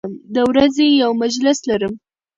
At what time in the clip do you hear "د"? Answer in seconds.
0.35-0.37